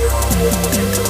[0.00, 1.09] La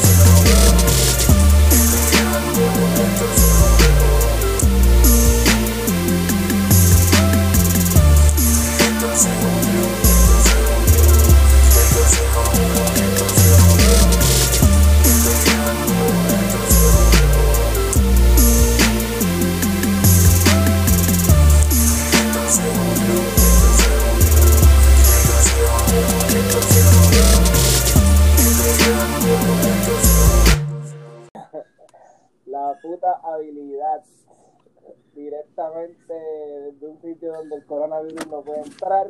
[37.50, 39.08] donde el coronavirus no puede entrar.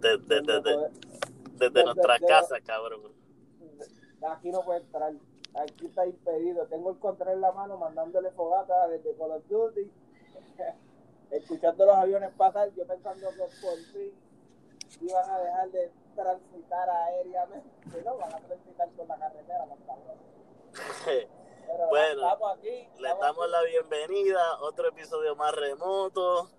[0.00, 0.90] Desde, desde, puede-
[1.58, 3.12] desde nuestra casa, cabrón.
[4.28, 5.12] Aquí no puede entrar.
[5.54, 6.66] Aquí está impedido.
[6.66, 9.90] Tengo el control en la mano mandándole fogata desde Call of Duty.
[11.30, 14.12] Escuchando los aviones pasar, yo pensando que por fin
[15.00, 18.02] iban a dejar de transitar aéreamente.
[18.04, 21.28] No, van a transitar por la carretera, los cabrones.
[21.94, 22.88] Bueno, estamos aquí.
[22.98, 23.52] Le damos aquí.
[23.52, 26.50] la bienvenida a otro episodio más remoto.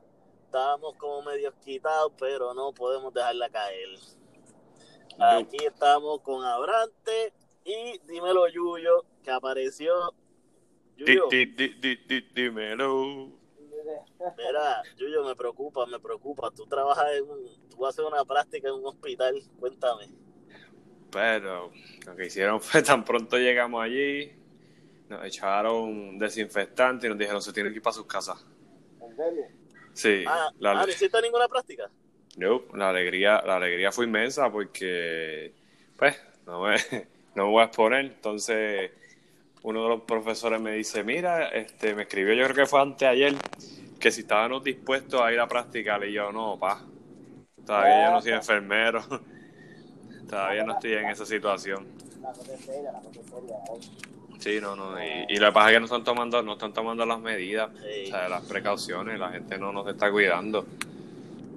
[0.45, 3.89] Estábamos como medio quitados, pero no podemos dejarla caer.
[5.19, 7.33] Aquí estamos con Abrante
[7.65, 10.13] y dímelo Yuyo, que apareció.
[10.95, 13.31] Yuyo, di- di- di- di- dímelo.
[14.37, 16.49] mira, Yuyo, me preocupa, me preocupa.
[16.51, 20.07] Tú trabajas en un, tú vas a hacer una práctica en un hospital, cuéntame.
[21.11, 21.71] Pero
[22.05, 24.31] lo que hicieron fue tan pronto llegamos allí,
[25.09, 28.43] nos echaron desinfectante y nos dijeron se tienen que ir para sus casas.
[29.01, 29.45] ¿En serio?
[29.93, 31.89] Sí, Ah, la, ah, ¿no hiciste ninguna práctica?
[32.37, 35.53] no, la alegría, la alegría fue inmensa porque,
[35.97, 36.75] pues, no me,
[37.35, 38.05] no me voy a exponer.
[38.05, 38.91] Entonces,
[39.63, 43.07] uno de los profesores me dice, mira, este, me escribió, yo creo que fue antes
[43.07, 43.33] ayer,
[43.99, 46.03] que si estábamos dispuestos a ir a practicar.
[46.03, 46.81] Y yo, no, pa,
[47.65, 49.01] todavía yo no soy enfermero,
[50.29, 51.87] todavía no estoy en esa situación.
[52.21, 52.33] La
[54.45, 54.51] la.
[54.51, 55.03] Sí, no, no.
[55.03, 58.03] Y, y que pasa es que no están tomando, no están tomando las medidas, Sí.
[58.05, 60.65] o sea, las precauciones, la gente no nos está cuidando.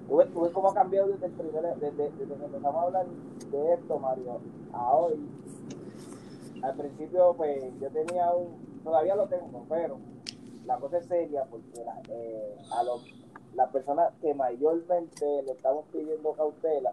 [0.09, 2.87] ¿Tú ves, tú ves cómo ha cambiado desde, el primer, desde, desde que empezamos a
[2.87, 3.07] hablar
[3.51, 4.41] de esto, Mario,
[4.73, 5.15] a hoy.
[6.63, 8.67] Al principio, pues, yo tenía un...
[8.83, 9.99] Todavía lo tengo, pero
[10.65, 13.03] la cosa es seria porque la, eh, a los,
[13.55, 16.93] las personas que mayormente le estamos pidiendo cautela,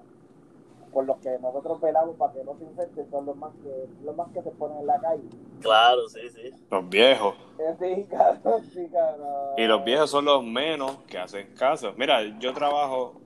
[0.95, 4.15] por los que nosotros velamos para que no se infecten, son los más que, los
[4.15, 5.23] más que se ponen en la calle.
[5.59, 6.51] Claro, sí, sí.
[6.71, 7.35] Los viejos.
[7.59, 9.27] Eh, Sí, cabrón, sí, cabrón.
[9.57, 11.93] Y los viejos son los menos que hacen caso.
[11.97, 13.19] Mira, yo trabajo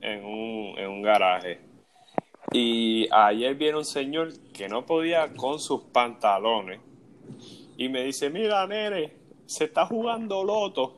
[0.00, 1.58] en un, en un garaje.
[2.52, 6.80] Y ayer viene un señor que no podía con sus pantalones.
[7.76, 9.14] Y me dice, mira, nene,
[9.46, 10.94] se está jugando loto.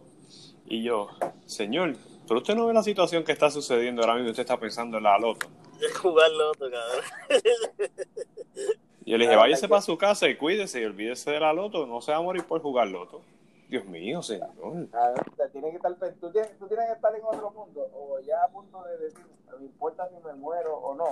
[0.67, 1.09] Y yo,
[1.47, 1.95] señor,
[2.29, 4.29] pero usted no ve la situación que está sucediendo ahora mismo.
[4.29, 5.49] Usted está pensando en la loto.
[6.03, 7.05] Jugar loto, cabrón.
[9.05, 11.87] Y yo le dije, váyase para su casa y cuídese y olvídese de la loto.
[11.87, 13.21] No se va a morir por jugar loto.
[13.69, 14.51] Dios mío, señor.
[14.91, 18.21] Cabrón, te tiene que estar, tú, tienes, tú tienes que estar en otro mundo, o
[18.21, 19.25] ya a punto de decir,
[19.59, 21.07] me importa si me muero o no.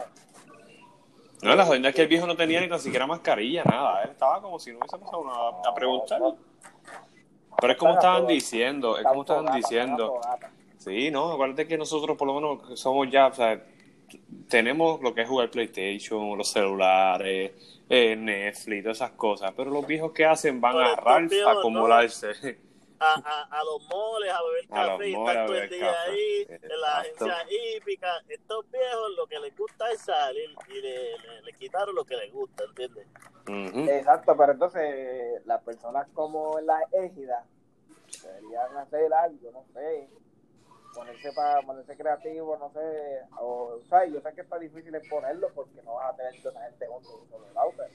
[1.42, 4.02] No, la jodida es que el viejo no tenía ni tan siquiera mascarilla, nada.
[4.02, 6.20] Él estaba como si no hubiese pasado nada a preguntar.
[7.60, 10.20] Pero es como estaban diciendo, es como estaban diciendo.
[10.76, 13.62] Sí, no, acuérdate que nosotros por lo menos somos ya, o sea,
[14.48, 17.52] tenemos lo que es jugar PlayStation, los celulares,
[17.88, 19.52] eh, Netflix, todas esas cosas.
[19.56, 21.58] Pero los viejos que hacen van Pero a Ralph a no.
[21.60, 22.58] acumularse.
[23.02, 25.86] a, a, a los moles a beber A los café y estar todo el día
[25.86, 26.10] café.
[26.10, 27.24] ahí en la Exacto.
[27.26, 27.36] agencia
[27.76, 28.12] hípica.
[28.28, 32.16] Estos viejos lo que les gusta es salir y le, le, le quitaron lo que
[32.16, 33.06] les gusta, ¿entiendes?
[33.88, 37.44] Exacto, pero entonces las personas como en la égida
[38.22, 40.08] deberían hacer algo, no sé,
[40.94, 45.48] ponerse para ponerse creativo, no sé, o, o sea, yo sé que está difícil exponerlo
[45.54, 47.90] porque no vas a tener toda esa gente juntos en un solo lado, pero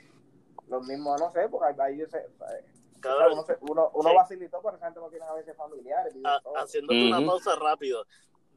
[0.67, 2.63] lo mismo, no sé, porque ahí yo sé, ¿sabes?
[2.63, 4.15] O sea, Cabrón, uno, se- uno, Sí.
[4.15, 6.13] vacilitó, pero esa gente no tiene a veces familiares.
[6.23, 6.63] a- solos.
[6.63, 8.05] haciéndote una pausa rápido.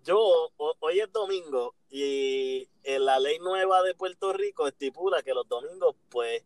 [0.04, 0.16] Yo,
[0.56, 5.46] o- hoy es domingo y en la ley nueva de Puerto Rico estipula que los
[5.48, 6.44] domingos, pues,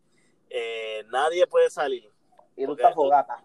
[0.49, 2.11] eh, nadie puede salir.
[2.55, 3.43] y porque- estás fogata.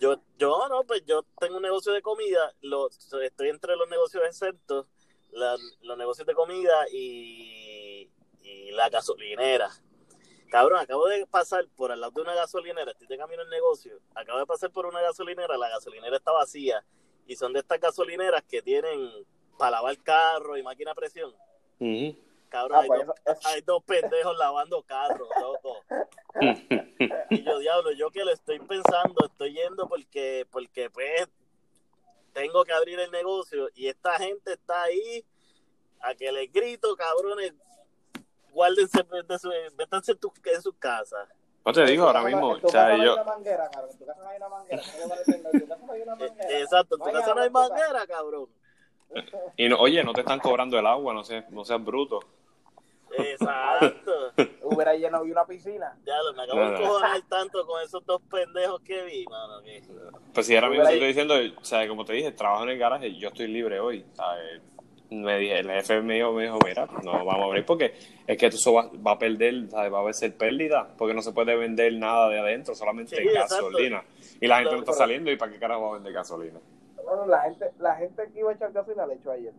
[0.00, 4.22] Yo, yo no, pues yo tengo un negocio de comida, lo, estoy entre los negocios
[4.26, 4.86] exentos,
[5.30, 8.10] la- los negocios de comida y,
[8.42, 9.70] y la gasolinera.
[10.50, 13.98] Cabrón, acabo de pasar por al lado de una gasolinera, estoy de camino al negocio,
[14.14, 16.84] acabo de pasar por una gasolinera, la gasolinera está vacía
[17.26, 19.10] y son de estas gasolineras que tienen
[19.58, 21.34] para lavar carro y máquina a presión.
[21.80, 22.16] Ujú.
[22.48, 25.76] Cabrón, Ah, hay, pues dos, eso- eso- hay dos pendejos lavando carros, loco.
[27.30, 31.28] Y yo, diablo, yo que lo estoy pensando, estoy yendo porque, porque pues
[32.32, 35.24] tengo que abrir el negocio y esta gente está ahí
[36.00, 37.52] a que les grito, cabrones,
[38.50, 41.28] guárdense, de su, métanse en, tu, en sus casas.
[41.64, 43.14] No te digo ahora mismo, En tu o sea, casa no hay yo.
[46.48, 48.48] Exacto, en tu casa no hay manguera, cabrón.
[49.56, 52.20] Y no, oye, no te están cobrando el agua, no seas, no seas bruto.
[53.16, 54.12] Exacto.
[54.62, 55.96] Hubiera llenado una piscina.
[56.06, 56.86] Ya lo me acabo No, de no.
[56.88, 59.62] cojonar tanto con esos dos pendejos que vi, mano.
[59.62, 59.82] Que...
[60.34, 63.14] Pues si ahora mismo estoy diciendo, o sea, como te dije, trabajo en el garaje,
[63.16, 64.60] yo estoy libre hoy, ¿sabes?
[65.10, 67.94] Me dije, el jefe mío me dijo, mira, no vamos a abrir porque
[68.26, 69.90] es que eso va, va a perder, ¿sabes?
[69.90, 73.54] Va a ser pérdida, porque no se puede vender nada de adentro, solamente Sí, exacto.
[73.70, 74.04] gasolina.
[74.38, 76.60] Y la gente no está Pero- saliendo, ¿y para qué carajo va a vender gasolina?
[77.08, 79.54] Bueno, la gente, la gente que iba a echar gasolina la echó ayer.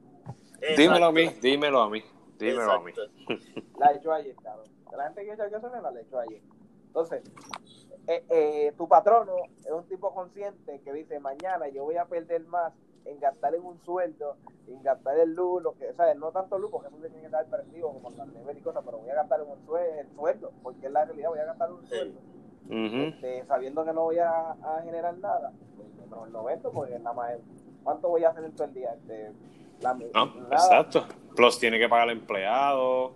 [0.77, 2.03] Dímelo a mí, dímelo a mí,
[2.37, 2.91] dímelo a mí.
[3.79, 4.67] La echó ayer, cabrón.
[4.95, 6.41] La gente que iba a echar gasolina la echó ayer.
[6.87, 7.23] Entonces,
[8.07, 9.33] eh, eh, tu patrono
[9.65, 12.73] es un tipo consciente que dice, mañana yo voy a perder más
[13.05, 14.37] en gastar en un sueldo,
[14.67, 17.25] en gastar en luz, lo que, o sea, no tanto luz, porque eso tiene que
[17.25, 20.51] estar perdido como las neveras y cosas, pero voy a gastar en un sueldo, sueldo,
[20.61, 22.19] porque es la realidad, voy a gastar un sueldo.
[22.69, 25.87] Este, sabiendo que no voy a, a generar nada, pues
[26.25, 27.31] el 90, porque nada más,
[27.83, 28.93] ¿cuánto voy a hacer en todo el día?
[28.93, 29.31] Este,
[29.81, 30.47] la, No, nada.
[30.51, 31.07] exacto.
[31.35, 33.13] Plus tiene que pagar al empleado,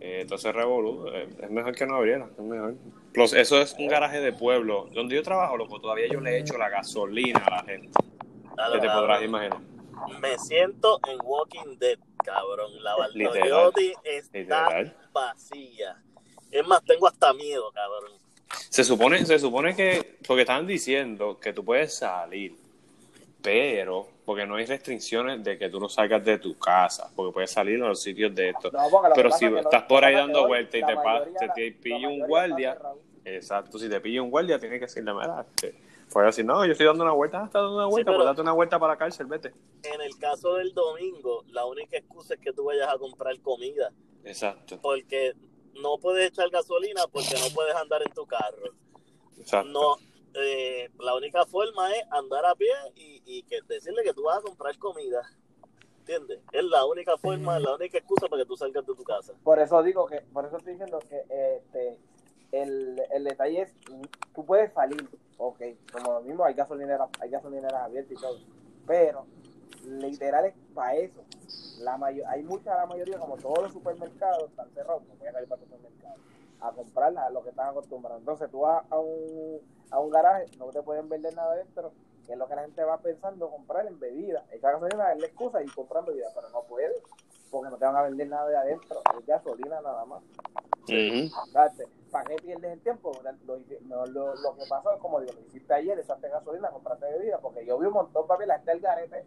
[0.00, 2.74] eh, entonces revolú, eh, es mejor que no abriera, es mejor.
[3.12, 6.56] Plus eso es un garaje de pueblo, donde yo trabajo, loco, todavía yo le echo
[6.58, 7.88] la gasolina a la gente,
[8.72, 9.58] que te podrás imaginar.
[10.20, 12.70] Me siento en Walking Dead, cabrón.
[12.82, 12.96] La.
[12.96, 14.38] Valdoriotti está
[14.80, 14.96] Literal.
[15.12, 16.02] vacía.
[16.50, 18.12] Es más, tengo hasta miedo, cabrón.
[18.68, 22.54] Se supone, se supone que, porque estaban diciendo que tú puedes salir,
[23.42, 27.50] pero, porque no hay restricciones de que tú no salgas de tu casa, porque puedes
[27.50, 28.70] salir a los sitios de esto.
[28.72, 32.78] No, Pero si es estás por ahí dando vueltas y te, pilla un guardia,
[33.24, 35.44] exacto, si te pilla un guardia, tienes que decirle, mira,
[36.10, 38.40] puedes decir, no, yo estoy dando una vuelta, estás dando una vuelta, pero- pues date
[38.40, 39.52] una vuelta para la cárcel, vete.
[39.82, 43.92] En el caso del domingo, la única excusa es que tú vayas a comprar comida.
[44.24, 45.34] Exacto, Porque
[45.80, 48.74] no puedes echar gasolina porque no puedes andar en tu carro.
[49.38, 49.70] exacto.
[49.70, 49.96] No,
[50.34, 54.38] eh, la única forma es andar a pie y, y que decirle que tú vas
[54.38, 55.22] a comprar comida.
[56.00, 56.40] ¿Entiendes?
[56.52, 59.32] Es la única forma, la única excusa para que tú salgas de tu casa.
[59.42, 61.22] Por eso digo que, por eso estoy diciendo que
[61.56, 61.98] este,
[62.52, 63.74] el, el detalle es,
[64.34, 68.38] tú puedes salir, ok, como lo mismo hay gasolineras, hay gasolineras abiertas y todo,
[68.86, 69.26] pero
[69.84, 71.22] literal es para eso.
[71.80, 75.32] La mayo- hay mucha, la mayoría, como todos los supermercados están cerrados, no voy a
[75.32, 76.14] salir para el supermercado
[76.60, 78.20] a comprar la- lo que están acostumbrados.
[78.20, 81.92] Entonces tú vas a un, a un garaje, no te pueden vender nada dentro,
[82.26, 84.44] que es lo que la gente va pensando comprar en bebidas.
[84.52, 87.02] Echar gasolina es la excusa y comprar bebidas, pero no puedes,
[87.50, 90.22] porque no te van a vender nada de adentro, es gasolina nada más.
[91.52, 93.12] Date, ¿Para qué pierdes el tiempo?
[93.88, 97.66] Lo, lo, lo que pasó, como digo, lo hiciste ayer, echaste gasolina, compraste bebida, porque
[97.66, 99.24] yo vi un montón, papi, la gente del garete,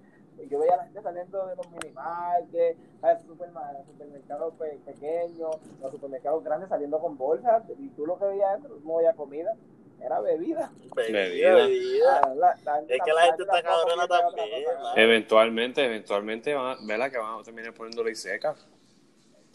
[0.48, 2.80] y yo veía a la gente saliendo de los minimarkets,
[3.28, 8.98] supermercados pe- pequeños, los supermercados grandes saliendo con bolsas, y tú lo que veías no
[8.98, 9.54] había comida,
[10.02, 10.72] era bebida.
[10.96, 11.56] Bebida, Bebida.
[11.56, 12.22] bebida.
[12.24, 14.64] Ah, la- la Es que la gente está cabrona también.
[14.96, 18.56] Eventualmente, eventualmente, van a, vela que van a terminar poniéndole seca.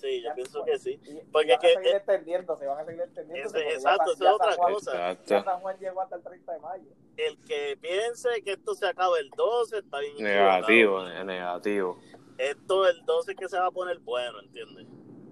[0.03, 0.99] Sí, yo pienso que sí.
[1.31, 3.49] Porque van a que- seguir extendiendo, se van a seguir extendiendo.
[3.49, 4.93] Ese- exacto, eso es otra cosa.
[4.93, 5.51] Ya Exacto.
[5.51, 6.85] San Juan llegó hasta el 30 de mayo.
[7.17, 11.25] El que piense que esto se acaba el 12 está bien Negativo, equivocado.
[11.25, 11.99] negativo.
[12.37, 14.87] Esto el 12 es que se va a poner bueno, ¿entiendes?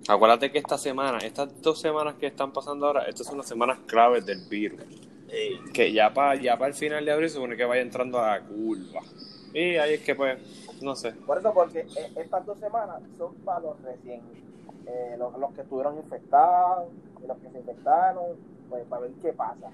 [0.09, 3.81] Acuérdate que esta semana, estas dos semanas que están pasando ahora, estas son las semanas
[3.87, 4.81] claves del virus.
[5.29, 5.59] Sí.
[5.75, 8.39] Que ya para ya para el final de abril se supone que vaya entrando a
[8.39, 9.01] la curva.
[9.53, 10.39] Y ahí es que pues,
[10.81, 11.13] no sé.
[11.13, 14.23] Por eso, porque eh, estas dos semanas son para los recién,
[14.87, 16.89] eh, los, los que estuvieron infectados
[17.23, 18.37] y los que se infectaron,
[18.69, 19.71] pues para ver qué pasa.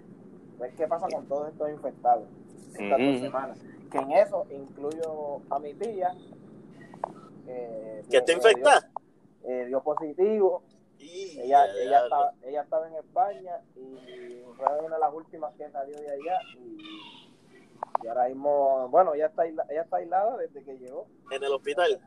[0.59, 2.25] Ver qué pasa con todos estos infectados
[2.73, 3.59] estas dos semanas.
[3.91, 6.15] Que en eso incluyo a mi tía.
[7.47, 8.81] eh, ¿Que te dio- infecta?
[8.81, 10.63] dio- eh, dio positivo.
[10.99, 15.15] Y Ella, ya, ella, ya, estaba, ella estaba en España y fue una de las
[15.15, 16.39] últimas que salió de allá.
[16.59, 17.26] Y,
[18.03, 21.07] y ahora mismo, bueno, ella está, aisla- ella está aislada desde que llegó.
[21.31, 22.01] en el hospital.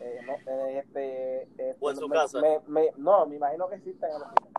[0.00, 2.40] Eh, no, eh, este, este, ¿O en su me- casa?
[2.40, 4.52] me- me- no, me imagino que existe en el hospital.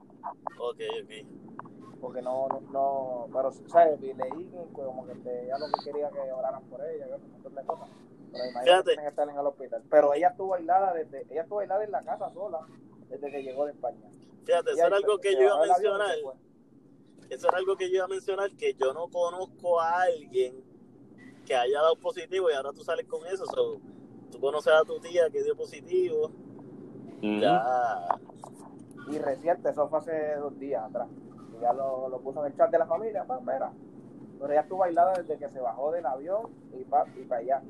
[0.60, 2.00] Ok, ok.
[2.02, 4.00] Porque no, no, no pero, ¿sabes?
[4.02, 7.56] Leí que como que ella lo que quería que oraran por ella, que un montón
[7.56, 7.90] de cosas.
[8.32, 9.84] Pero me imagino que que estar en el hospital.
[9.90, 12.60] Pero ella estuvo aislada desde, ella estuvo aislada en la casa sola
[13.10, 14.10] desde que llegó de España.
[14.46, 16.16] Fíjate, eso era algo que yo iba a mencionar.
[17.30, 20.64] Eso era algo que yo iba a mencionar, que yo no conozco a alguien
[21.46, 23.46] que haya dado positivo y ahora tú sales con eso.
[23.46, 23.80] so,
[24.32, 26.32] tú conoces a tu tía que dio positivo.
[27.22, 28.08] Ya.
[29.10, 31.08] Y reciente, eso fue hace dos días atrás.
[31.58, 33.72] Y ya lo, lo puso en el chat de la familia, pa, mira.
[34.40, 37.64] Pero ella estuvo aislada desde que se bajó del avión y para y pa allá.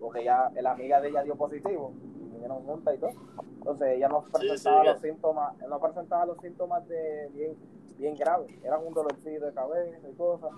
[0.00, 1.92] Porque ya la amiga de ella dio positivo.
[2.20, 3.10] Y nacieron juntas y todo.
[3.58, 7.56] Entonces ella no Sí, presentaba sí, los síntomas, no presentaba los síntomas de bien,
[7.98, 10.50] bien graves, eran un dolorcito de cabeza y cosas.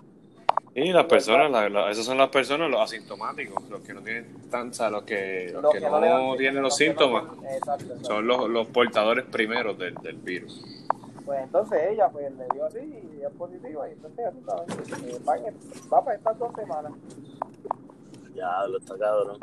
[0.74, 4.26] Y las personas, la- la- esas son las personas, los asintomáticos, los que no tienen
[4.50, 8.04] tanta, los que, los Los que que no, tienen los no- síntomas, exacto, exacto.
[8.04, 10.64] son los, los portadores primeros del, del virus.
[11.26, 15.02] Pues entonces ella pues le dio así y es positiva y entonces ya tú sabes,
[15.04, 15.58] eh,
[15.92, 16.92] va para estas dos semanas.
[18.38, 19.40] Ya, lo está cabrón.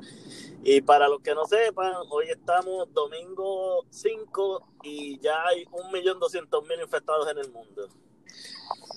[0.64, 7.30] Y para los que no sepan, hoy estamos domingo 5 y ya hay 1.200.000 infectados
[7.30, 7.90] en el mundo.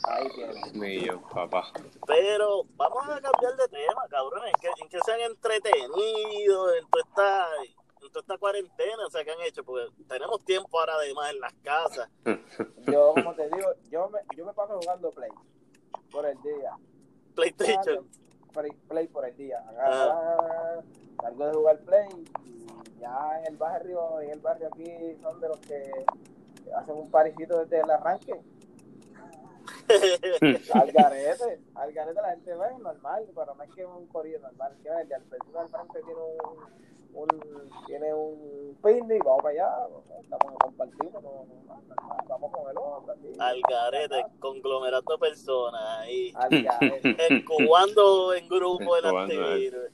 [0.04, 0.72] Ahí tienes.
[0.74, 1.72] Mío, papá.
[2.06, 4.42] Pero vamos a cambiar de tema, cabrón.
[4.46, 7.46] En que se han entretenido en toda, esta,
[8.00, 11.40] en toda esta cuarentena, o sea, que han hecho, porque tenemos tiempo ahora además en
[11.40, 12.08] las casas.
[12.86, 15.30] Yo, como te digo, yo me, yo me paso jugando Play
[16.10, 16.72] por el día.
[17.34, 18.08] PlayStation.
[18.52, 19.58] Play, play por el día.
[19.68, 20.82] Agarra,
[21.20, 22.08] Salgo de jugar Play
[22.44, 25.82] y ya en el barrio, en el barrio aquí son de los que
[26.76, 28.40] hacen un parecito desde el arranque.
[30.74, 34.40] Al garete, al garete la gente ve normal, pero no es que es un corrido
[34.40, 39.54] normal, que el del vecino del frente tiene un, un tiene un picnic, vamos para
[39.54, 39.88] allá,
[40.20, 41.46] estamos compartiendo, no,
[42.28, 43.32] vamos con el otro, así.
[43.38, 46.32] Al garete, conglomerando de personas ahí.
[46.34, 47.16] Al garete.
[48.38, 49.90] En grupo el garete.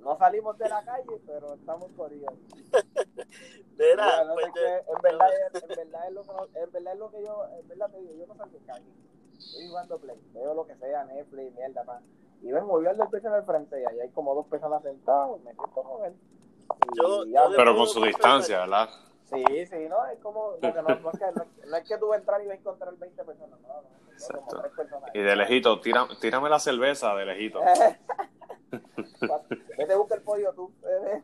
[0.00, 2.32] No salimos de la calle, pero estamos corriendo.
[3.78, 6.44] Mira, Mira, no pues yo- qué, en verdad, es- en verdad es lo que no-
[6.54, 8.84] en verdad es lo que yo, en verdad te digo, yo no salgo de calle.
[9.38, 12.02] Estoy jugando play, veo lo que sea, Netflix, mierda, man.
[12.42, 15.30] Y ven, movió el del en el frente y ahí hay como dos personas sentadas,
[15.42, 16.14] me siento con él.
[16.92, 18.88] Y Yo- ya, yo le- Pero con su distancia, ¿verdad?
[19.24, 21.96] Sí, sí, no, es como, lo que no, no es que, no, no es que
[21.98, 24.72] tú vas a entrar y vas a encontrar 20 personas, no, no, no, como tres
[24.74, 25.10] personas.
[25.14, 27.60] Y de lejito, tira, tírame la cerveza de lejito.
[29.76, 30.72] Vete a buscar el pollo tú.
[30.84, 31.22] eh.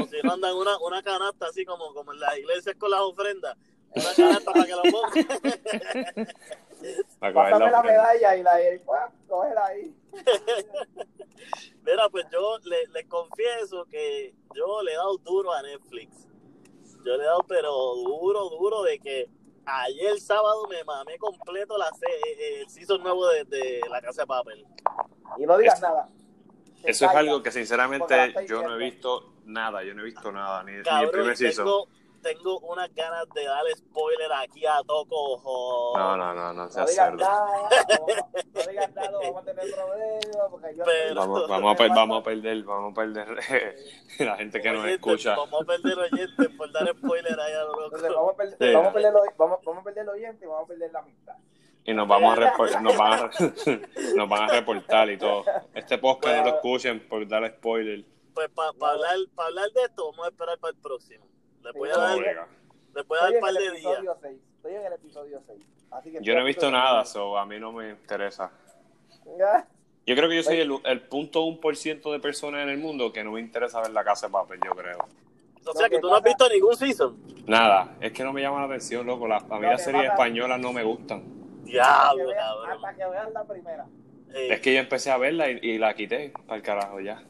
[0.00, 3.00] O si no andan una, una canasta así como, como en las iglesias con las
[3.00, 3.56] ofrendas.
[3.94, 6.26] Una canasta para que lo pongan.
[7.20, 9.94] Pásame la medalla y la y, pues, cógela ahí.
[11.82, 16.26] Mira, pues yo le- les confieso que yo le he dado duro a Netflix.
[17.04, 19.28] Yo le he dado, pero duro, duro, de que
[19.66, 24.22] ayer sábado me mamé completo la se- eh, el season nuevo de, de La Casa
[24.22, 24.64] de Papel.
[25.38, 26.08] Y no digas Es- nada.
[26.82, 30.62] Eso es algo que sinceramente yo no he visto nada, yo no he visto nada,
[30.64, 31.64] ni, ni el primer season.
[31.64, 31.88] tengo,
[32.24, 35.34] tengo unas ganas de darle spoiler aquí a Toco.
[35.34, 35.96] ojo.
[35.98, 37.18] No, no, no, no No seas digas cerdo.
[37.18, 37.68] nada,
[38.54, 40.48] no, digas nada, vamos a tener problemas.
[40.50, 43.28] Porque yo Pero- Vamos, vamos, a, per- vamos a perder, vamos a perder
[44.18, 45.36] la gente que nos Oyentes, escucha.
[45.36, 47.84] Vamos a perder oyentes por dar spoiler ahí a lo loco.
[47.84, 48.74] Entonces, vamos a perder, Sí.
[48.74, 50.98] vamos a perder, los- vamos, vamos a perder el oyente y vamos a perder la
[50.98, 51.34] amistad.
[51.86, 53.30] Y nos vamos a nos van a,
[54.16, 55.44] nos van a reportar y todo.
[55.74, 58.04] Este podcast no lo escuchen por dar spoiler.
[58.32, 61.24] Pues para hablar, pa hablar de esto, vamos a esperar para el próximo.
[61.68, 61.78] A Sí,
[62.24, 63.72] dar, un par de el días.
[63.74, 64.38] episodio 6.
[64.56, 65.60] Estoy en el episodio 6.
[65.90, 67.36] Así que Yo no he visto nada, so.
[67.38, 68.50] a mí no me interesa.
[70.06, 72.78] Yo creo que yo soy el, el punto un por ciento de personas en el
[72.78, 74.98] mundo que no me interesa ver la casa de papel, yo creo.
[75.66, 77.16] O sea que tú no has visto ningún season.
[77.46, 79.26] Nada, es que no me llama la atención, loco.
[79.26, 81.22] Las, a mí Lo las series españolas no me gustan.
[81.64, 82.70] Diablo, Hasta cabrón.
[82.70, 83.86] hasta que vean la primera.
[84.34, 87.22] Es que yo empecé a verla y, y la quité al carajo ya.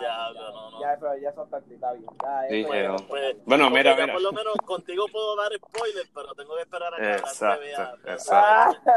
[0.00, 0.80] Diablo, no, no.
[0.80, 2.10] Ya, pero ya son tácticas bien.
[2.22, 4.12] Ya, Sí, eso ya- Pues, Bueno, mira, mira.
[4.12, 7.60] Por lo menos contigo puedo dar spoiler, pero tengo que esperar a que la Exacto,
[7.60, 7.94] vea.
[8.14, 8.90] exacto.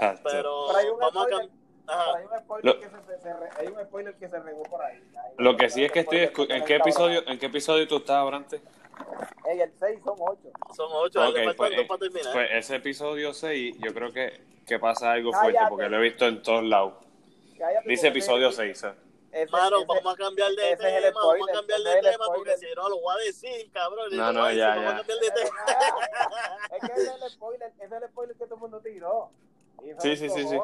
[0.00, 1.50] Ah, Pero Pero hay un vamos a spoiler.
[1.86, 4.82] hay un spoiler Lo- que se, se re- hay un spoiler que se regó por
[4.82, 4.96] ahí.
[5.16, 6.18] Hay Lo que sí es que estoy
[6.48, 8.62] ¿en qué episodio, en qué episodio tú estás, Abrante?
[9.46, 10.40] En el 6 son 8.
[10.74, 12.32] Son ocho, le Ok, faltan pues, eh, para terminar.
[12.32, 15.50] pues ese episodio 6, yo creo que, que pasa algo Cállate.
[15.52, 16.94] fuerte porque lo he visto en todos lados.
[17.86, 18.84] Dice episodio 6.
[19.50, 22.10] Mano, vamos a cambiar de ese es el tema, vamos a cambiar ese de es
[22.12, 24.08] tema porque si no lo voy a decir, cabrón.
[24.12, 24.96] No, no, decir, ya, vamos a ya.
[24.98, 25.56] cambiar de tema.
[26.72, 29.30] Es que ese es el spoiler, ese es el spoiler que todo el mundo tiró.
[29.98, 30.56] Sí, es sí, sí, sí.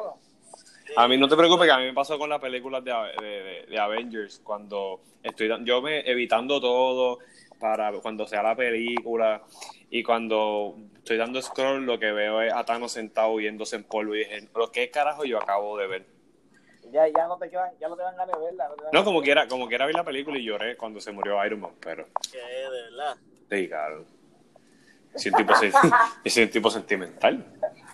[0.95, 3.27] A mí no te preocupes que a mí me pasó con las películas de, de,
[3.43, 7.19] de- de Avengers cuando estoy yo me evitando todo
[7.59, 9.41] para cuando sea la película
[9.89, 14.15] y cuando estoy dando scroll lo que veo es a Thanos sentado yéndose en polvo
[14.15, 16.05] y dije, lo que carajo yo acabo de ver.
[16.91, 18.67] Ya, ya no te quedan, ya no te dan ganas de verla.
[18.69, 21.61] No, ganas como quiera, como quiera vi la película y lloré cuando se murió Iron
[21.61, 23.15] Man, pero Que de verdad.
[23.49, 24.05] sí, claro.
[25.15, 25.71] Soy un tipo, soy
[26.43, 27.45] un tipo sentimental.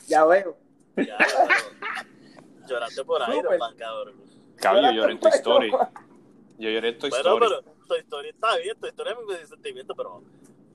[0.08, 0.58] Ya veo.
[0.96, 3.38] Ya, pero Lloraste por Súper.
[3.40, 4.16] Iron Man, cabrón.
[4.58, 5.36] Cabrón, yo lloré en Bueno.
[5.36, 5.72] Story.
[6.58, 7.46] Yo lloré en Toy Bueno, Story.
[7.48, 10.24] pero tu historia está bien, tu historia es mi sentimiento, pero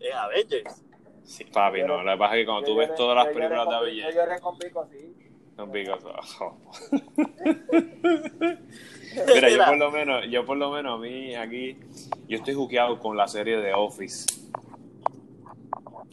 [0.00, 0.84] es Avengers.
[1.24, 2.02] Sí, papi, no.
[2.02, 4.40] Lo que pasa es que cuando tú ves todas las películas de Avengers, Yo lloré
[4.40, 5.14] con Pico, sí.
[5.56, 6.02] No, because
[6.40, 6.56] oh.
[9.34, 11.78] Mira, yo por lo menos, yo por lo menos a mí aquí,
[12.26, 14.26] yo estoy juqueado con la serie de Office.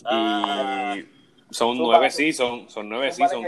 [0.05, 1.05] Ah, Y
[1.53, 3.47] son nueve seasons, son nueve seasons.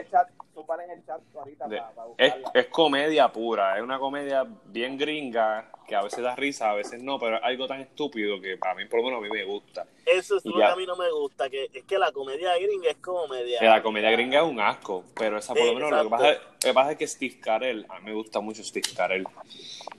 [2.18, 6.76] es, es comedia pura, es una comedia bien gringa, que a veces da risa, a
[6.76, 9.30] veces no, pero es algo tan estúpido que para mí, por lo menos a mí
[9.30, 9.86] me gusta.
[10.06, 10.68] eso es Y lo ya.
[10.68, 13.60] que a mí no me gusta, que es que la comedia gringa es como media...
[13.60, 16.10] Que la comedia gringa es un asco, pero esa por Sí, lo menos lo que,
[16.10, 19.26] pasa, lo que pasa es que Steve Carell, a mí me gusta mucho Steve Carell.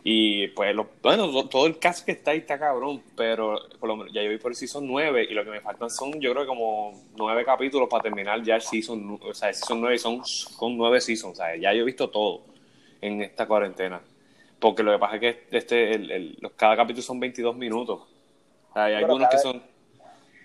[0.05, 3.97] Y pues, lo- bueno, todo el cast que está ahí está cabrón, pero por lo
[3.97, 6.31] menos ya yo vi por el season 9 y lo que me faltan son, yo
[6.33, 9.99] creo que como nueve capítulos para terminar ya el season, o sea, el season 9
[9.99, 12.41] son, son nueve seasons, o sea, ya yo he visto todo
[13.01, 14.01] en esta cuarentena.
[14.62, 18.00] Porque lo que pasa es que este, el, el- cada capítulo son 22 minutos.
[18.71, 19.61] O sea, hay Pero algunos que son...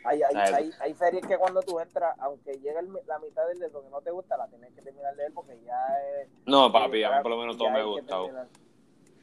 [0.03, 3.59] Hay, hay, hay, hay series que cuando tú entras, aunque llega el- la mitad del
[3.59, 5.79] de lo que no te gusta, la tienes que terminar de él porque ya
[6.19, 6.29] es...
[6.47, 8.47] No, papi, a mí por lo menos todo me terminar.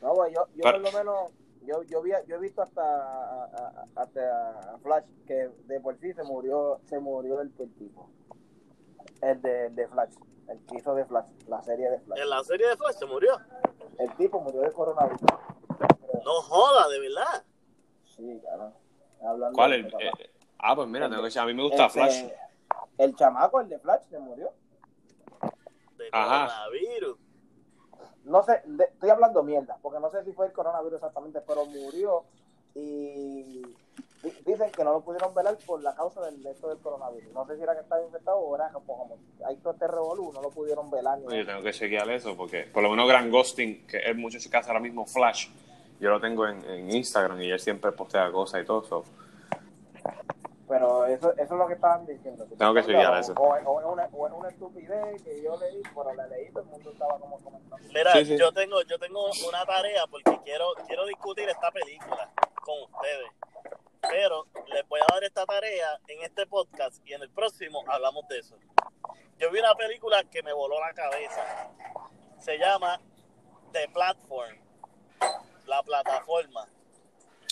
[0.01, 1.17] No, pues yo, yo Pero- por lo menos,
[1.63, 3.47] yo, yo, vi, yo he visto hasta,
[3.97, 8.11] hasta Flash, que de por sí se murió, se murió el, el tipo.
[9.23, 10.13] El de, de Flash,
[10.49, 12.19] el que hizo de Flash, la serie de Flash.
[12.21, 13.39] En la serie de Flash se murió.
[13.99, 15.21] El tipo murió de coronavirus.
[16.25, 17.45] No joda, de verdad.
[18.05, 18.73] Sí, claro.
[19.27, 19.71] Hablando ¿Cuál?
[19.71, 22.25] de El, eh, ah, pues mira, El tengo que decir, a mí me gusta Flash.
[22.99, 24.53] El chamaco, el de Flash, se murió.
[25.97, 26.47] De Ajá.
[26.47, 27.19] coronavirus.
[28.25, 31.65] no sé, de- estoy hablando mierda, porque no sé si fue el coronavirus exactamente, pero
[31.67, 32.25] murió
[32.75, 33.63] y
[34.45, 37.33] dicen que no lo pudieron velar por la causa del, de esto del coronavirus.
[37.33, 40.33] No sé si era que estaba infectado o era como, como hay todo este revolú,
[40.33, 41.19] no lo pudieron velar.
[41.19, 41.45] ni nada.
[41.47, 44.69] tengo que chequear eso porque por lo menos Gran Ghosting, que es mucho su casa
[44.71, 45.49] ahora mismo Flash,
[46.01, 49.05] yo lo tengo en, en Instagram y él siempre postea cosas y todo eso.
[50.67, 52.47] Pero eso, eso es lo que estaban diciendo.
[52.59, 53.35] Tengo que chequear eso.
[53.37, 56.63] O, o es una, o es una estupidez que yo leí, pero la leí, todo
[56.63, 57.87] el mundo estaba como comentando.
[57.93, 58.39] Mira, Sí, sí.
[58.39, 62.31] yo tengo yo tengo una tarea porque quiero quiero discutir esta película
[62.65, 63.31] con ustedes.
[64.01, 68.27] Pero les voy a dar esta tarea en este podcast y en el próximo hablamos
[68.29, 68.57] de eso.
[69.39, 71.71] Yo vi una película que me voló la cabeza.
[72.41, 73.01] Se llama
[73.73, 74.59] The Platform.
[75.67, 76.69] La plataforma.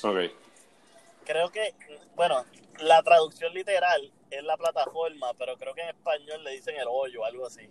[0.02, 0.32] Ok.
[1.24, 1.74] Creo que,
[2.14, 2.44] bueno,
[2.80, 7.24] la traducción literal es la plataforma, pero creo que en español le dicen el hoyo,
[7.24, 7.70] algo así.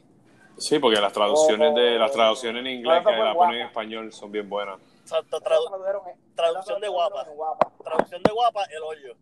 [0.62, 4.32] Sí, porque las traducciones de las traducciones en inglés que la ponen en español son
[4.32, 4.80] bien buenas.
[5.02, 7.26] Exacto, tradu- traducción de guapa.
[7.84, 9.16] traducción de guapa, el hoyo.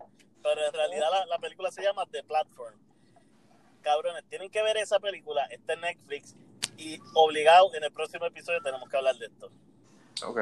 [0.44, 2.76] Pero en realidad la, la película se llama The Platform.
[3.82, 6.36] Cabrones, tienen que ver esa película, está en Netflix.
[6.78, 9.50] Y obligado, en el próximo episodio tenemos que hablar de esto.
[10.26, 10.40] Ok.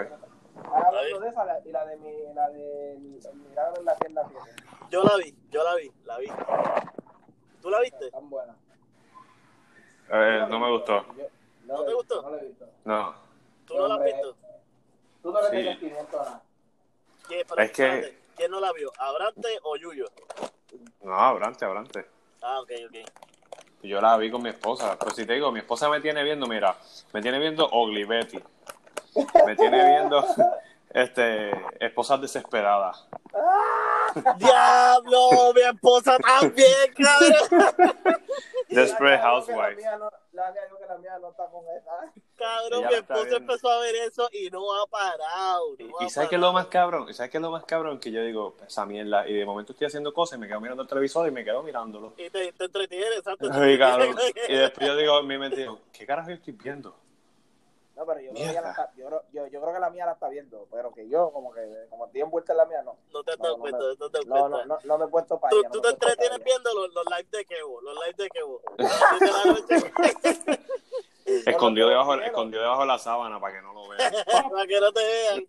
[0.65, 2.97] Ahora de esa la- y la de mi, la de
[3.33, 4.63] milagro en la tienda 7.
[4.89, 6.27] Yo la vi, yo la vi, la vi.
[7.61, 8.09] ¿Tú la viste?
[8.11, 8.55] Tan buena.
[10.09, 11.05] Eh, no me gustó.
[11.65, 12.21] ¿No te gustó?
[12.21, 12.65] No la he visto.
[12.85, 13.15] No.
[13.65, 14.35] ¿Tú no la has visto?
[15.21, 15.85] Tú no le Sí.
[16.11, 16.41] nada.
[17.27, 18.91] ¿Quién, pero Es que- ¿Quién no la vio?
[18.99, 20.05] ¿Abrante o Yuyo?
[21.01, 22.05] No, abrante, abrante.
[22.41, 23.09] Ah, ok, ok.
[23.83, 24.95] Yo la vi con mi esposa.
[24.97, 26.75] Pero si te digo, mi esposa me tiene viendo, mira,
[27.13, 28.39] me tiene viendo Ugly Betty.
[29.45, 30.23] Me tiene viendo
[30.91, 31.51] este
[31.83, 33.07] esposas desesperadas.
[34.37, 35.53] ¡Diablo!
[35.55, 37.95] ¡Mi esposa también, cabrón!
[38.69, 39.81] Desperate Housewives.
[39.83, 42.13] La mía no, la mía no, que la mía no está con esa.
[42.35, 45.75] Cabrón, mi esposa empezó a ver eso y no ha parado.
[45.79, 47.09] Y, no y ha ¿sabes qué es lo más cabrón?
[47.09, 47.99] ¿Y ¿Sabes qué es lo más cabrón?
[47.99, 49.27] Que yo digo, esa mierda.
[49.27, 51.63] Y de momento estoy haciendo cosas y me quedo mirando el televisor y me quedo
[51.63, 52.13] mirándolo.
[52.17, 53.49] Y te, te entretiene, exacto.
[53.51, 54.09] te Ay, cabrón.
[54.09, 54.47] entretiene.
[54.53, 56.95] Y después yo digo en mi mente, digo, ¿qué carajo yo estoy viendo?
[57.97, 60.05] No, pero yo creo, que la está, yo, creo- yo, yo creo que la mía
[60.05, 62.95] la está viendo, pero que yo, como que, como estoy envuelta en la mía, no.
[63.11, 65.05] No te has No, dado no cuenta, me- no te No, no, no, no me
[65.05, 65.69] he puesto para Tú, ella.
[65.71, 68.61] tú no te entretienes viendo los, los lives de Kevo, los lives de Kevo.
[71.25, 74.13] Escondido no, debajo, no, escondido debajo de la sábana para que no lo vean.
[74.51, 75.47] Para que no te vean.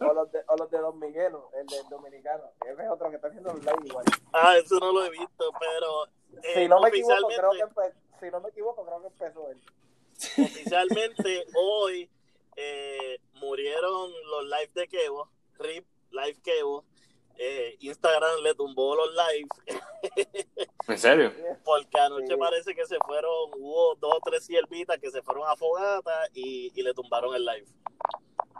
[0.00, 2.44] O los de, o los de Don Miguelo, el del dominicano.
[2.66, 4.04] Ese es otro que está haciendo un live igual.
[4.34, 6.06] Ah, eso no lo he visto, pero
[6.42, 9.06] eh, si no me equivoco, oficialmente, creo que empe- si no me equivoco, creo que
[9.06, 9.62] empezó él.
[10.38, 12.10] Oficialmente hoy
[12.56, 16.84] eh, murieron los lives de Kevo, RIP, Live Kevo.
[17.36, 19.48] Eh, Instagram le tumbó los lives
[20.86, 21.32] ¿En serio?
[21.64, 22.36] porque anoche Sí.
[22.36, 26.70] parece que se fueron, hubo dos o tres siervitas que se fueron a fogata y,
[26.78, 27.66] y le tumbaron el live.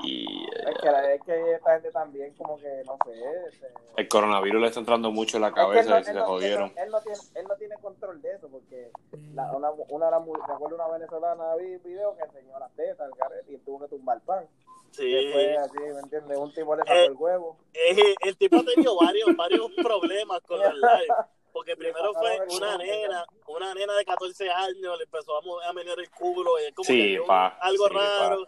[0.07, 3.13] Y Es que, la- es que esta gente también, como que, no sé.
[3.49, 6.05] este, el coronavirus le está entrando mucho en la Es que él cabeza no- y
[6.05, 6.65] se él no- jodieron.
[6.71, 8.91] Él no, él no tiene, él no tiene control de eso, porque
[9.35, 13.57] la, una, una, acuerdo una venezolana vi video que enseñó las tetas, el garete, y
[13.59, 14.47] tuvo que tumbar pan.
[14.91, 15.11] Sí.
[15.13, 16.39] Después, así, ¿me entiendes?
[16.39, 17.57] Un tipo le sacó Eh, el huevo.
[17.75, 21.09] Eh, el tipo ha tenido varios, varios problemas con los lives.
[21.53, 25.99] Porque primero fue una nena, una nena de 14 años le empezó a, a menear
[26.01, 28.47] el culo y es como Sí, que pa, algo sí, raro.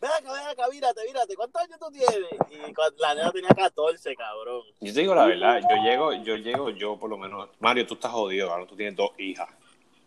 [0.00, 2.30] Ven acá, ven acá, mírate, mírate, ¿cuántos años tú tienes?
[2.50, 4.62] Y la nena tenía 14, cabrón.
[4.80, 7.94] Yo te digo la verdad, yo llego, yo llego, yo por lo menos, Mario, tú
[7.94, 9.48] estás jodido, ahora tú tienes dos hijas.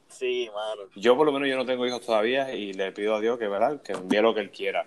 [0.08, 0.84] Sí, mano.
[0.96, 3.48] Yo por lo menos yo no tengo hijos todavía y le pido a Dios que,
[3.48, 3.82] ¿verdad?
[3.82, 4.86] que envíe lo que él quiera.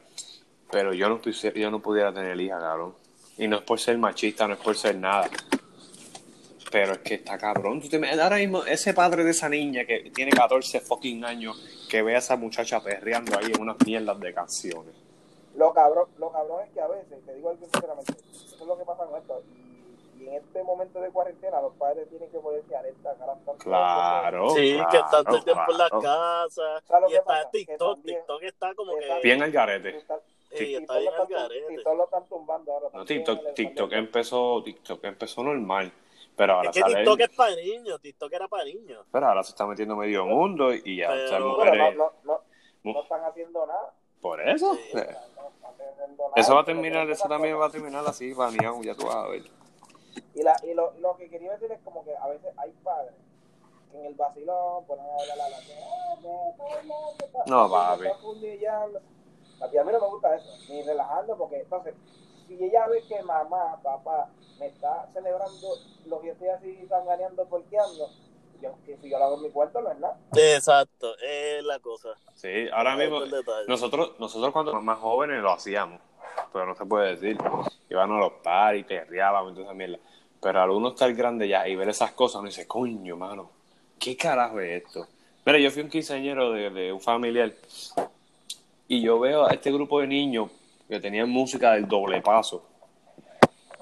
[0.71, 2.95] Pero yo no, yo no pudiera tener hija, cabrón.
[3.37, 5.29] Y no es por ser machista, no es por ser nada.
[6.70, 7.81] Pero es que está cabrón.
[7.81, 11.57] Tú te ahora mismo, ese padre de esa niña que tiene 14 fucking años,
[11.88, 14.94] que ve a esa muchacha perreando ahí en unas mierdas de canciones.
[15.57, 18.77] Lo cabrón, lo cabrón es que a veces, te digo algo sinceramente, eso es lo
[18.77, 19.42] que pasa con esto.
[19.55, 23.14] Y, y en este momento de cuarentena, los padres tienen que ponerse alerta,
[23.59, 24.50] Claro.
[24.50, 26.83] sí, claro, que está todo el tiempo en la casa.
[26.88, 27.50] ¿Sabes lo Y está pasa?
[27.53, 27.79] TikTok.
[27.96, 29.20] también- TikTok está como que.
[29.22, 29.96] Bien al garete.
[29.98, 30.20] Está-
[30.57, 31.66] Sí, está TikTok bien al están- garete.
[31.74, 32.88] TikTok lo están tumbando ahora.
[32.94, 35.92] No, TikTok, TikTok empezó, TikTok empezó normal.
[36.37, 36.94] Pero ahora Es que sale.
[36.97, 38.01] TikTok es para niños.
[38.01, 39.07] TikTok era para niños.
[39.12, 41.97] Pero ahora se está metiendo medio mundo y ya Pero- o sea, mujeres.
[41.97, 42.40] no, no, no,
[42.83, 43.94] mu- no están haciendo nada.
[44.20, 44.75] Por eso.
[44.75, 44.81] Sí.
[44.99, 46.33] eh, no están haciendo nada.
[46.37, 49.29] Eso va a terminar, eso también va a terminar así, baneado, ya tú vas a
[49.29, 49.42] ver.
[50.35, 53.12] Y, la, y lo, lo que quería decir es como que a veces hay padres
[53.92, 56.14] que en el vacilón ponen a hablar a la gente, "Ah,
[57.47, 58.07] No, me papi.
[58.07, 59.01] está fundillando".
[59.61, 61.94] Papi, a mí no me gusta eso, ni relajando, porque entonces,
[62.57, 65.69] si ella ve que mamá, papá, me está celebrando
[66.07, 68.09] lo que yo estoy así sanganeando, porqueando,
[68.61, 70.19] yo, que si yo lo hago en mi cuarto no es nada.
[70.37, 72.11] Exacto, es la cosa.
[72.35, 73.21] Sí, ahora mismo,
[73.67, 76.01] nosotros, nosotros cuando éramos más jóvenes lo hacíamos,
[76.53, 77.38] pero no se puede decir.
[77.90, 79.99] Íbamos a los paris, perreábamos y toda esa mierda.
[80.40, 83.51] Pero al uno estar grande ya y ver esas cosas, uno dice, coño, mano,
[83.99, 85.07] ¿qué carajo es esto?
[85.45, 87.53] Mira, yo fui un quinceañero de, de un familiar
[88.88, 90.51] y yo veo a este grupo de niños
[90.88, 92.66] que tenían música del doble paso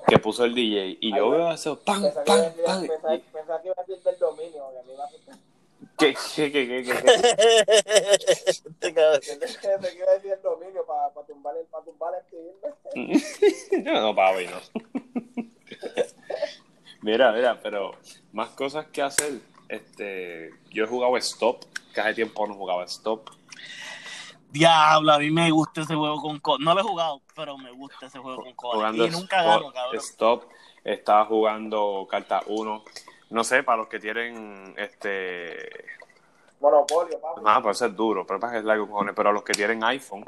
[0.07, 2.87] que puso el DJ y yo veo eso, ¡pam, Pensaba que iba a pam!
[2.89, 5.39] pensaba- y- pensaba que iba a decir del dominio, que a mí me asusta.
[5.99, 8.45] ¿Qué, qué, qué, qué, qué, qué?
[8.51, 9.21] Este cabrón.
[9.41, 12.13] Pensé que iba a decir el dominio para tumbar el, para tumbar
[12.95, 14.61] el no, no, papi, no.
[17.03, 17.93] mira, mira, pero
[18.33, 19.41] más cosas que hacer.
[19.69, 23.31] Este, yo he jugado Stop, que hace tiempo no jugaba Stop.
[24.53, 27.73] Diablo, a mí me gusta ese juego con co No lo he jugado, pero me
[27.73, 28.75] gusta ese juego con cola.
[28.75, 29.97] Jugando Y nunca Stop, gano, cabrón.
[29.97, 30.45] Stop,
[30.85, 32.85] estaba jugando Carta 1.
[33.31, 35.87] No sé, para los que tienen este.
[36.61, 37.41] Monopolio, papi.
[37.47, 39.15] Ah, puede ser duro, pero para que es largo, cojones.
[39.17, 40.23] Pero los que tienen iPhone,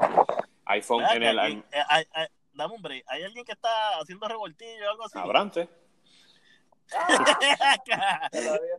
[0.65, 1.39] iPhone en el.
[1.39, 3.05] acá, y- eh, hay- hay- dame un break.
[3.07, 5.19] ¿Hay alguien que está haciendo revoltillo o algo así?
[5.19, 5.69] Abrante.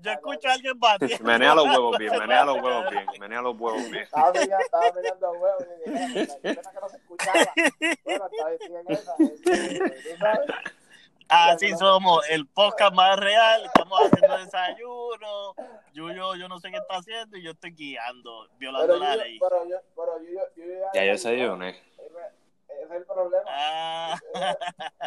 [0.02, 1.24] Yo escucho a alguien batiendo.
[1.24, 4.02] Menea los huevos bien, menea los huevos bien, menea los huevos bien.
[4.04, 6.62] Estaba mirando, estaba mirando huevos y dije, "Mira, yo
[8.58, 10.52] que no se.
[11.28, 13.64] Así somos, el podcast más real.
[13.64, 15.54] Estamos haciendo desayuno.
[15.92, 19.22] Yuyo, yo no sé qué está haciendo y yo estoy guiando, violando Pero la yo,
[19.22, 19.38] ley.
[19.40, 21.82] pero yo, pero yo, yo, yo Ya yo desayuné.
[22.86, 23.44] Ese es el problema.
[23.48, 24.18] Ah,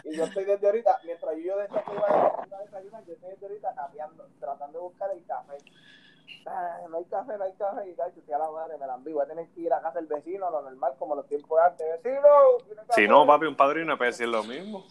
[0.03, 3.45] Y yo estoy desde ahorita, mientras yo decía que iba a, desayunar, yo estoy desde
[3.47, 5.57] ahorita capeando, tratando de buscar el café.
[6.45, 7.87] Ah, no hay café, no hay café.
[7.87, 9.15] Y estoy a la madre, me la envío.
[9.15, 11.65] Voy a tener que ir a casa del vecino, lo normal, como los tiempos de
[11.65, 12.03] antes.
[12.03, 12.29] Vecino.
[12.95, 14.85] Si no, papi, un padrino puede decir lo mismo.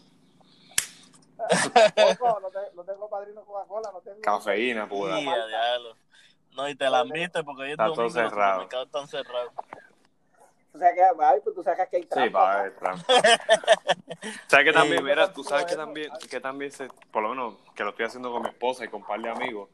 [1.95, 4.19] Tampoco, no, te- no tengo padrino Coca-Cola, no tengo.
[4.21, 5.15] Cafeína pura.
[5.17, 5.95] diablo.
[6.55, 8.61] No, y te la viste porque hoy es Está todo domingo, los cerrado.
[8.63, 9.53] supermercados están cerrados.
[10.79, 12.63] Sabes que, ay, pues tú sabes que hay Sí, trampa, para ¿no?
[12.63, 13.05] ver, trampa.
[14.47, 15.09] ¿Sabes que también, Sí.
[15.09, 18.31] mira, tú sabes que también, que también se, por lo menos que lo estoy haciendo
[18.31, 19.69] con mi esposa y con un par de amigos,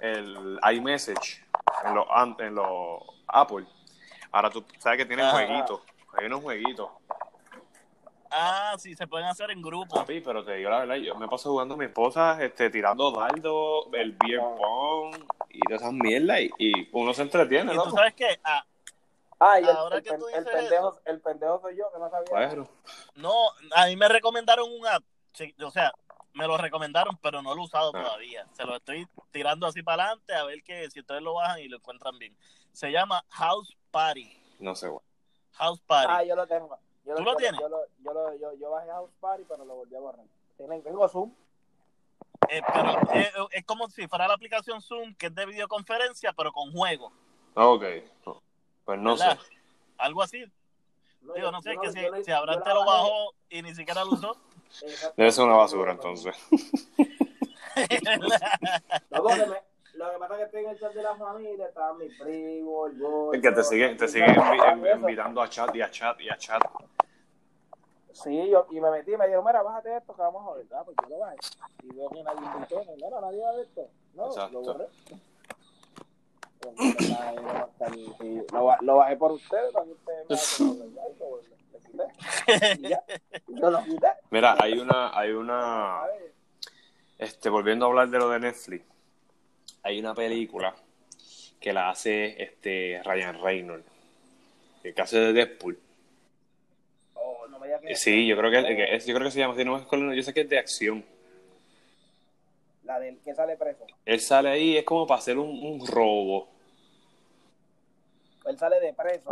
[0.00, 1.44] el iMessage
[1.84, 3.64] en los, an- en los Apple.
[4.32, 5.36] Ahora tú sabes que tienen Ajá.
[5.36, 5.80] jueguitos,
[6.12, 6.90] hay unos jueguitos.
[8.30, 9.94] Ah, sí, se pueden hacer en grupo.
[9.94, 13.10] Papi, pero te digo la verdad, yo me paso jugando a mi esposa, este, tirando
[13.10, 15.14] dardo, el beer pong
[15.48, 18.38] y todas esas mierdas y, y uno se entretiene, Y tú sabes que,
[19.40, 21.92] ah, Ah, y el, Ahora el, que tú el dices pendejo, el pendejo soy yo,
[21.92, 22.28] que no sabía.
[22.30, 22.68] Bueno,
[23.14, 23.32] no,
[23.74, 25.02] a mí me recomendaron un app.
[25.64, 25.92] O sea,
[26.34, 28.02] me lo recomendaron, pero no lo he usado Ah.
[28.02, 28.46] todavía.
[28.52, 31.68] Se lo estoy tirando así para adelante a ver que si ustedes lo bajan y
[31.68, 32.36] lo encuentran bien.
[32.72, 34.36] Se llama House Party.
[34.60, 35.02] no sé, güey.
[35.54, 36.12] House Party.
[36.12, 36.78] Ah, yo lo tengo.
[37.04, 37.58] Yo ¿Tú lo, tienes?
[37.60, 40.24] Yo, lo, yo, lo, yo, yo bajé House Party, pero lo volví a borrar.
[40.56, 41.32] Tienen- Tengo Zoom.
[42.50, 46.52] Eh, pero eh, es como si fuera la aplicación Zoom, que es de videoconferencia, pero
[46.52, 47.12] con juego.
[47.54, 47.84] Ok,
[48.88, 49.26] pues no sé.
[49.26, 49.42] ¿verdad?
[49.98, 50.44] Algo así.
[51.20, 53.34] No, Digo, yo- no sé, yo que no- si, no- si Abraham te lo bajó
[53.50, 54.34] y ni siquiera lo usó.
[55.14, 56.34] Debe ser una basura entonces.
[59.10, 59.62] No, porque me-
[59.98, 62.86] lo que pasa es que estoy en el chat de la familia, está mi primo,
[62.86, 63.34] el gordo.
[63.34, 66.62] Es que te siguen, te envi- invitando a chat y a chat y a chat.
[68.14, 70.66] Sí, yo, y me metí me dijo, mira, bájate esto que vamos a ver.
[70.74, 71.36] Ah, pues yo lo bajé.
[71.84, 72.80] Y veo que nadie invitó.
[72.96, 73.82] Mira, nadie va a ver esto.
[74.14, 74.52] No, Exacto.
[74.60, 74.86] lo borré.
[74.86, 76.47] porque está ahí, va a estar- sí,
[78.52, 82.04] lo, ba- lo bajé por ustedes ustedes me
[83.48, 84.06] yo lo quité.
[84.30, 86.02] Mira, hay una, hay una,
[87.18, 88.84] este, volviendo a hablar de lo de Netflix,
[89.82, 90.74] hay una película
[91.60, 93.86] que la hace este Ryan Reynolds,
[94.84, 95.78] el caso de Deadpool.
[97.14, 99.54] oh, no me que- Sí, yo creo que, que es- yo creo que se llama
[99.54, 101.04] así, no me acuerdo, yo sé que es de acción.
[102.88, 103.84] La del que sale preso.
[104.06, 106.48] Él sale ahí, es como para hacer un, un robo.
[108.46, 109.30] Él sale de preso.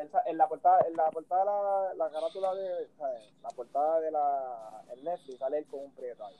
[0.00, 3.22] él en la portada, en la portada, la, la carátula de, ¿sabes?
[3.40, 6.34] la portada de la, el Netflix sale él con un prieto ahí.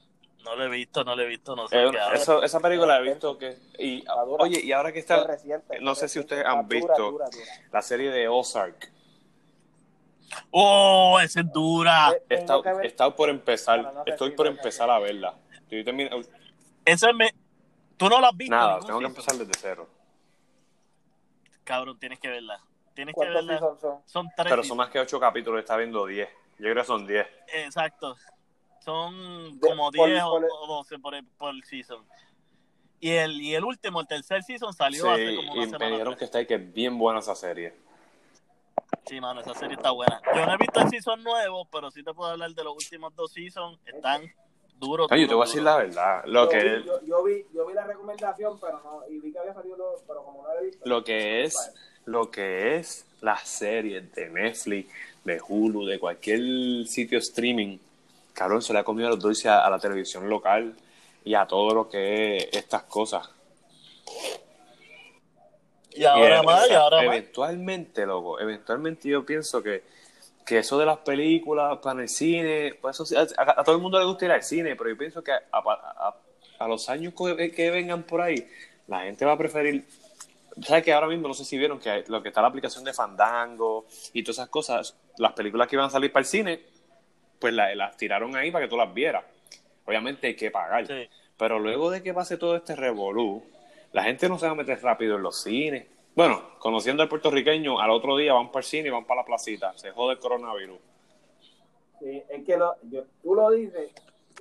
[0.44, 2.98] No lo he visto, no lo he visto, no sé Eh, qué eso- esa película
[2.98, 3.56] la he visto que...
[3.78, 4.42] Y, Está dura.
[4.42, 7.10] oye, y ahora que Es está reciente, no sé si ustedes está han dura, visto
[7.12, 7.44] dura, dura.
[7.70, 8.90] la serie de Ozark,
[10.50, 12.10] ¡Oh, esa es dura!
[12.28, 12.44] Eh,
[12.82, 15.34] he estado por empezar, no estoy por empezar a verla.
[15.72, 16.28] Estoy termin-
[16.84, 17.34] Esa es me...
[17.96, 18.54] Tú no la has visto.
[18.54, 19.88] Nada, tengo que empezar desde cero.
[21.64, 22.60] Cabrón, tienes que verla.
[22.94, 23.58] Tienes que ¿Cuántos verla.
[23.80, 24.00] son?
[24.04, 24.50] Son tres.
[24.50, 26.28] Pero son más que ocho capítulos, está viendo diez.
[26.58, 27.26] Yo creo que son diez.
[27.54, 28.16] Exacto.
[28.80, 32.04] Son como por- 10 por- o, o 12 por el, por el season.
[33.00, 35.70] Y el, y el último, el tercer season, salió Sí, hace como una y me
[35.72, 35.86] semana.
[35.86, 36.18] dijeron atrás.
[36.18, 37.74] que está ahí, que es bien buena esa serie.
[39.06, 40.20] Sí, mano, esa serie está buena.
[40.34, 43.14] Yo no he visto el season nuevo, pero sí te puedo hablar de los últimos
[43.14, 43.78] dos seasons.
[43.86, 44.22] Están
[44.80, 46.24] yo te voy a decir la verdad.
[46.26, 49.32] Lo yo, que, vi, yo, yo vi, yo vi la recomendación, pero no, y vi
[49.32, 50.88] que había salido, lo- pero como no la he visto.
[50.88, 51.72] lo que es,
[52.06, 54.92] lo que es las series de Netflix,
[55.24, 57.78] de Hulu, de cualquier sitio streaming,
[58.32, 60.74] cabrón, se le ha comido los dulces a, a la televisión local
[61.24, 63.28] y a todo lo que es estas cosas.
[65.94, 67.06] Y ahora eh, más, o y ahora más.
[67.16, 69.82] Eventualmente, loco, eventualmente yo pienso que,
[70.44, 73.98] que eso de las películas para el cine, pues eso a, a todo el mundo
[73.98, 76.16] le gusta ir al cine, pero yo pienso que a, a-
[76.58, 78.46] a los años que, que vengan por ahí,
[78.86, 79.84] la gente va a preferir.
[80.62, 82.84] ¿Sabes que ahora mismo no sé si vieron que hay- lo que está la aplicación
[82.84, 86.60] de Fandango y todas esas cosas, las películas que iban a salir para el cine,
[87.38, 89.24] pues la- las tiraron ahí para que tú las vieras.
[89.86, 90.86] Obviamente hay que pagar.
[90.86, 91.08] Sí.
[91.36, 93.42] Pero luego de que pase todo este revolú,
[93.92, 95.86] la gente no se va a meter rápido en los cines.
[96.14, 99.26] Bueno, conociendo al puertorriqueño, al otro día van para el cine y van para la
[99.26, 99.76] placita.
[99.78, 100.78] Se jode el coronavirus.
[102.00, 103.92] Sí, es que lo, yo, tú lo dices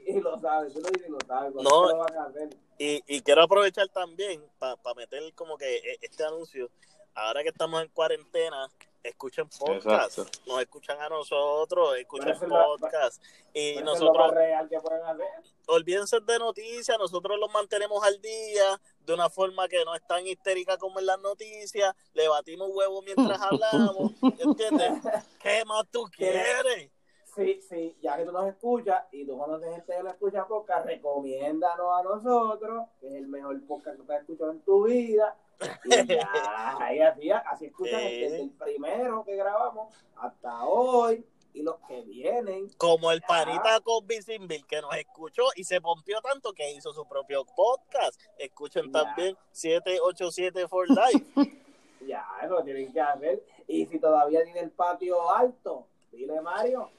[0.06, 1.54] y lo sabes, tú lo dices y lo sabes.
[1.56, 1.62] No.
[1.90, 2.50] lo van a hacer.
[2.78, 6.70] Y, y quiero aprovechar también para meter como que e- este anuncio.
[7.14, 8.68] Ahora que estamos en cuarentena,
[9.04, 10.20] escuchen podcast.
[10.20, 10.40] Exacto.
[10.48, 13.22] Nos escuchan a nosotros, escuchen podcast.
[13.54, 15.28] Y nosotros, más real que pueden hacer.
[15.68, 20.26] olvídense de noticias, nosotros los mantenemos al día de una forma que no es tan
[20.26, 21.94] histérica como en las noticias.
[22.14, 24.12] Le batimos huevos mientras hablamos.
[24.40, 24.94] ¿Entiendes?
[25.42, 26.92] ¿Qué más tú quieres?
[27.36, 30.86] Sí, sí, ya que tú nos escuchas y tú conoces gente que no escucha podcast,
[30.86, 35.38] recomiéndanos a nosotros, que es el mejor podcast que tú has escuchado en tu vida.
[35.86, 36.30] Y ya,
[36.80, 38.20] ahí así, así escuchan Sí.
[38.22, 42.68] desde el primero que grabamos hasta hoy y los que vienen.
[42.78, 47.06] Como el panita con Bill que nos escuchó y se pompió tanto que hizo su
[47.08, 48.20] propio podcast.
[48.38, 49.04] Escuchen Ya.
[49.04, 51.26] también 787 for Life.
[52.08, 53.44] Ya, lo tienen que hacer.
[53.68, 56.90] Y si todavía tiene el patio alto, dile Mario.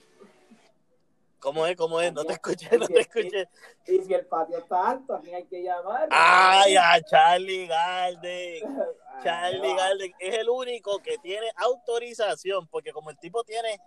[1.43, 1.77] ¿Cómo es?
[1.77, 2.13] ¿Cómo es?
[2.13, 3.49] No te escuché, no te escuché.
[3.89, 6.07] Y si el patio está alto, ¿a quién hay que llamar?
[6.13, 8.63] ¡Ay, a Charlie Garden!
[9.25, 9.75] Charlie.
[9.75, 13.81] Garden es el único que tiene autorización, porque como el tipo tiene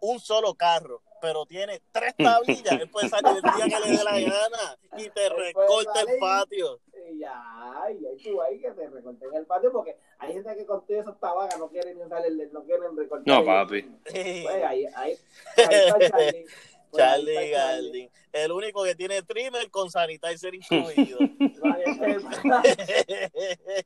[0.00, 4.04] un solo carro, pero tiene tres tablillas, él puede salir el día que le dé
[4.04, 6.20] la gana y te recorta el salir.
[6.20, 6.80] patio.
[7.10, 10.66] Y ya, y ahí tú ahí que te recorten el patio, porque hay gente que
[10.66, 13.26] con todo eso está vaga, no quieren ni usar el, no quieren recortar.
[13.26, 13.82] No, papi.
[14.04, 15.18] Pues ahí, ahí, ahí
[15.56, 16.44] está Charlie.
[16.90, 17.50] Pues Charlie.
[17.50, 21.20] Garden, el único que tiene trimmer con sanitizer incluido.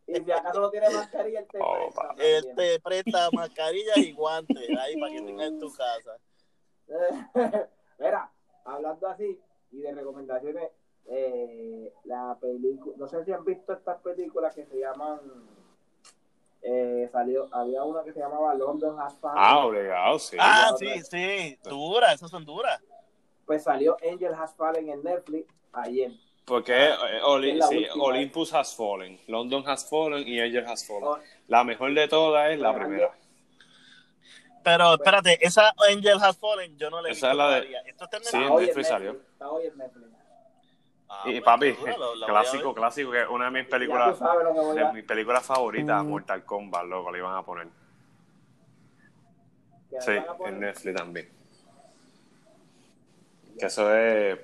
[0.06, 2.14] Y si acaso no tiene mascarilla, él te Oh, presta.
[2.18, 6.16] Él te presta mascarillas y guantes ahí para que tengas en tu casa.
[7.98, 8.30] Mira,
[8.64, 10.70] hablando así y de recomendaciones,
[11.06, 15.20] eh, la película, no sé si han visto estas películas que se llaman,
[16.62, 20.36] eh, salió, había una que se llamaba London Has Ah, obligado, sí.
[20.38, 21.02] Ah, sí, otra.
[21.04, 22.80] sí, duras, esas son duras.
[23.46, 26.12] Pues salió Angel Has Fallen en Netflix ayer.
[26.44, 27.87] Porque eh, Oli- sí.
[28.00, 31.05] Olympus has fallen, London has fallen y Angel has fallen.
[31.05, 33.12] Oh, La mejor de todas es la Pero primera.
[34.64, 37.61] Pero espérate, esa Angel Has Fallen yo no le he Esa visto es la de-
[37.62, 37.81] todavía.
[37.85, 38.88] Esto está en Sí, en Netflix.
[38.88, 39.11] salió.
[39.12, 40.09] Está hoy en Netflix.
[41.09, 44.92] Ah, Y pues, papi, lo- clásico, clásico, que es una de mis películas, de a
[44.92, 47.66] mis películas favoritas, Mortal Kombat, loco, le iban a poner.
[49.90, 50.55] que Sí, van a poner.
[50.55, 51.28] en Netflix también.
[53.62, 54.40] Que eso es.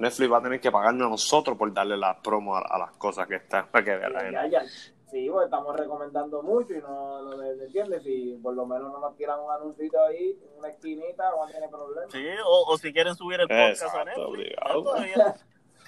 [0.00, 2.90] Netflix va a tener que pagarnos a nosotros por darle la promo a, a las
[2.96, 4.64] cosas que están para que vean Ya.
[5.08, 8.02] Sí, pues estamos recomendando mucho y no, ¿me entiendes?
[8.02, 12.10] Si por lo menos no nos tiran un anuncito ahí una esquinita, no tiene problema.
[12.10, 14.56] Sí, o, o si quieren subir el podcast a Netflix.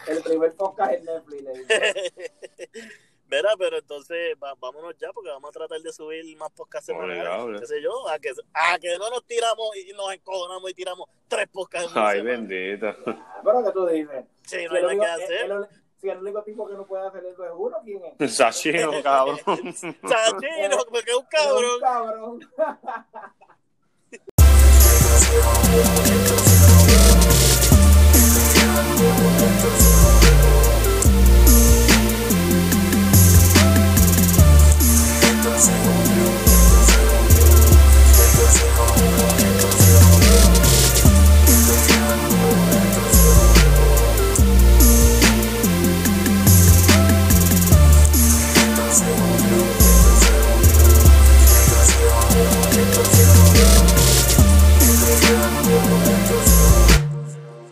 [0.06, 1.44] El primer podcast en Netflix.
[3.36, 7.60] Mira, pero entonces va- vámonos ya porque vamos a tratar de subir más podcasts semanales.
[7.60, 8.08] ¿Qué sé yo?
[8.08, 11.92] A que, a que no nos tiramos y nos encojonamos y tiramos tres podcasts.
[11.94, 12.20] Ay.
[12.20, 12.94] Ah,
[13.44, 14.24] Pero que tú dices.
[14.42, 15.44] Sí, Si no hay el, nada único, que hacer.
[15.46, 15.66] el- el-
[16.00, 18.34] si el único tipo que no puede hacer eso es uno, ¿quién es?
[18.36, 19.38] Sachino, cabrón.
[19.46, 21.80] Chachino, porque es un Es un cabrón.
[21.80, 22.40] cabrón.